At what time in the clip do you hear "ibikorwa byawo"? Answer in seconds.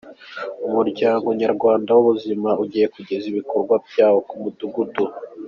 3.31-4.19